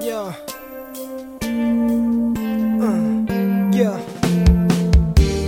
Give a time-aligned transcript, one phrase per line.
[0.00, 0.32] Yeah.
[1.44, 2.34] 음,
[3.74, 3.98] yeah.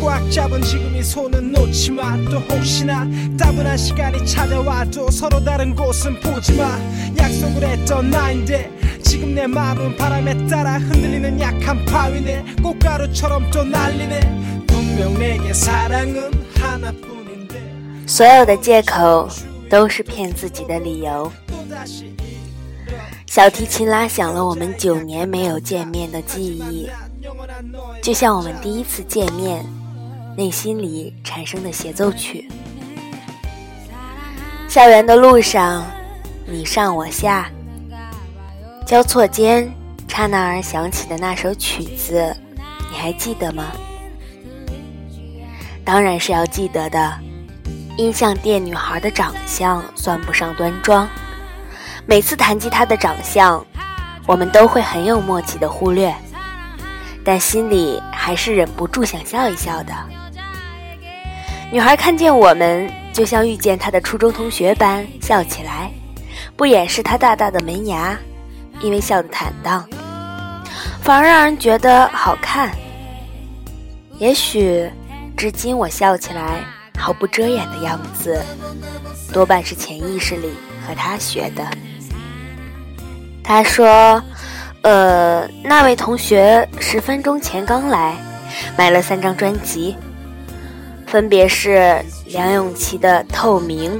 [0.02, 2.16] 꽉 잡은 지금 이 손은 놓지 마.
[2.30, 3.06] 또 혹시나
[3.38, 6.78] 따분한 시간이 찾아와도 서로 다른 곳은 보지 마.
[7.16, 8.70] 약속을 했던 나인데
[9.02, 12.56] 지금 내 마음은 바람에 따라 흔들리는 약한 바위네.
[12.62, 14.64] 꽃가루처럼 또 날리네.
[14.66, 17.60] 분명 내게 사랑은 하나뿐인데
[18.06, 19.28] 所有的借口
[19.68, 21.30] 都是骗自己的理由。
[23.27, 26.89] 小提琴拉响了我们九年没有见面的记忆。
[28.01, 29.65] 就像我们第一次见面
[30.37, 32.49] 内心里产生的协奏曲。
[34.67, 35.85] 校园的路上
[36.45, 37.49] 你上我下。
[38.85, 39.71] 交错间
[40.07, 42.35] 刹那而响起的那首曲子
[42.91, 43.71] 你还记得吗？
[45.85, 47.19] 当然是要记得的
[47.97, 51.09] 音像店女孩的长相算不上端庄。
[52.05, 53.65] 每次谈及她的长相，
[54.25, 56.13] 我们都会很有默契的忽略，
[57.23, 59.93] 但心里还是忍不住想笑一笑的。
[61.71, 65.89] 女孩看见我们，就像遇见她的初中同学般笑起来，
[66.57, 68.17] 不掩饰她大大的门牙，
[68.81, 69.87] 因为笑得坦荡，
[71.01, 72.69] 反而让人觉得好看。
[74.19, 74.87] 也许，
[75.37, 76.59] 至今我笑起来
[76.97, 78.43] 毫不遮掩的样子，
[79.31, 80.51] 多半是潜意识里
[80.85, 81.65] 和她学的。
[83.43, 84.23] 他说
[84.83, 88.15] ：“呃，那位同学十分钟前刚来，
[88.77, 89.95] 买了三张专辑，
[91.05, 93.99] 分别是梁咏琪的《透明》、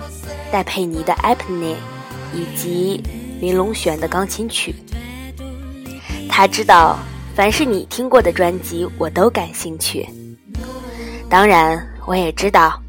[0.50, 1.73] 戴佩妮的《Apnea》
[2.33, 3.03] 以及
[3.41, 4.73] 林隆璇的钢琴曲。
[6.30, 6.97] 他知道，
[7.35, 10.07] 凡是你听过的专辑，我都感兴趣。
[11.30, 12.81] 当然，我也知道，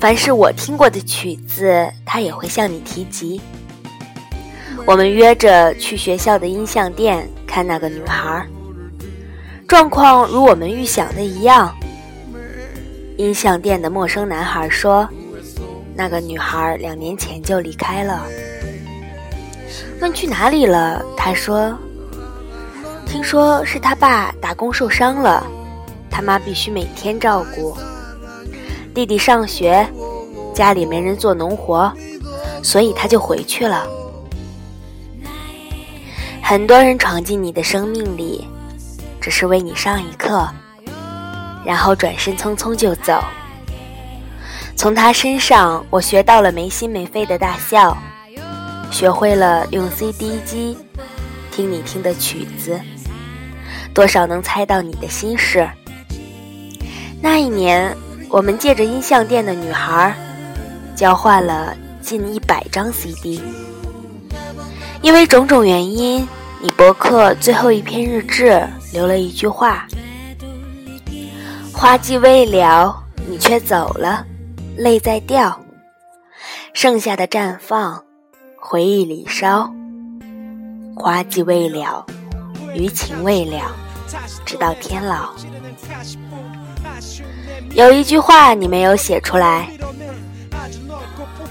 [0.00, 3.40] 凡是我听过的曲子，他也会向你提及。”
[4.86, 8.44] 我们约着去学校的音像店看那个女孩，
[9.68, 11.72] 状况如我们预想的一样。
[13.16, 15.08] 音像店的陌生男孩说
[15.94, 18.26] ：“那个女孩两年前就离开了。”
[20.00, 21.04] 问去哪里了？
[21.16, 21.76] 他说
[23.06, 25.46] ：“听说是他爸打工受伤了，
[26.10, 27.76] 他妈必须每天照顾。
[28.94, 29.86] 弟弟上学，
[30.54, 31.92] 家里没人做农活，
[32.62, 33.86] 所以他就回去了。”
[36.50, 38.44] 很多人闯进你的生命里，
[39.20, 40.48] 只是为你上一课，
[41.64, 43.22] 然后转身匆匆就走。
[44.74, 47.96] 从他身上，我学到了没心没肺的大笑，
[48.90, 50.76] 学会了用 CD 机
[51.52, 52.80] 听你听的曲子，
[53.94, 55.70] 多少能猜到你的心事。
[57.22, 57.96] 那一年，
[58.28, 60.12] 我们借着音像店的女孩，
[60.96, 63.40] 交换了近一百张 CD。
[65.00, 66.28] 因为种种原因，
[66.62, 68.62] 你博客最后一篇日志
[68.92, 69.88] 留了一句话
[71.72, 74.26] ：“花季未了，你却走了，
[74.76, 75.58] 泪在掉，
[76.74, 78.04] 剩下的绽放，
[78.58, 79.72] 回忆里烧。
[80.94, 82.04] 花季未了，
[82.74, 83.74] 余情未了，
[84.44, 85.30] 直到天老。”
[87.72, 89.70] 有一句话你没有写出来，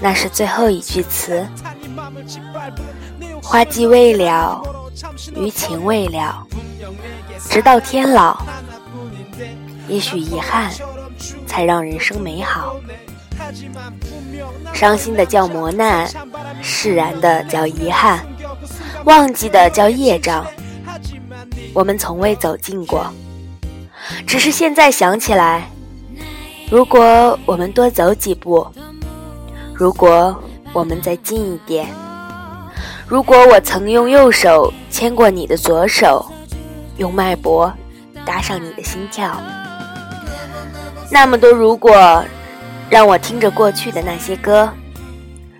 [0.00, 1.44] 那是最后一句词。
[3.42, 4.62] 花季未了，
[5.36, 6.46] 余情未了，
[7.48, 8.40] 直到天老。
[9.88, 10.70] 也许遗憾，
[11.46, 12.76] 才让人生美好。
[14.72, 16.08] 伤心的叫磨难，
[16.62, 18.24] 释然的叫遗憾，
[19.04, 20.46] 忘记的叫业障。
[21.74, 23.06] 我们从未走近过，
[24.26, 25.68] 只是现在想起来，
[26.70, 28.66] 如果我们多走几步，
[29.74, 30.36] 如果
[30.72, 31.88] 我们再近一点。
[33.10, 36.24] 如果我曾用右手牵过你的左手，
[36.96, 37.72] 用脉搏
[38.24, 39.36] 搭上你的心跳，
[41.10, 42.24] 那么多如果，
[42.88, 44.72] 让我听着过去的那些歌，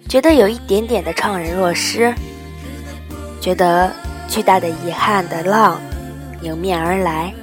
[0.09, 2.15] 觉得有一点点的怅然若失，
[3.41, 3.91] 觉得
[4.29, 5.81] 巨大的遗憾的浪
[6.43, 7.35] 迎面而来。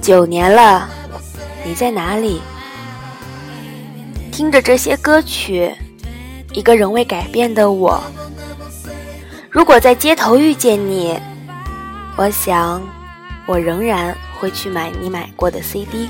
[0.00, 0.88] 九年了，
[1.62, 2.40] 你在哪里？
[4.32, 5.74] 听着这些歌曲。
[6.54, 8.00] 一个仍未改变的我，
[9.50, 11.18] 如果在街头遇见你，
[12.16, 12.80] 我想，
[13.44, 16.08] 我仍然会去买你买过的 CD，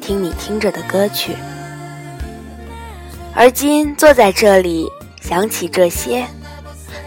[0.00, 1.34] 听你听着的歌曲。
[3.34, 4.88] 而今坐在这里，
[5.20, 6.24] 想起这些，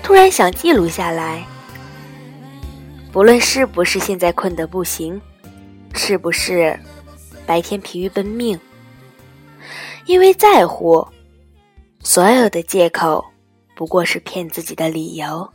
[0.03, 1.45] 突然想记录下来。
[3.13, 5.21] 不论是不是现在困得不行，
[5.93, 6.77] 是不是
[7.45, 8.59] 白天疲于奔命，
[10.05, 11.07] 因为在乎。
[12.03, 13.23] 所有的借口，
[13.75, 15.47] 不过是骗自己的理由。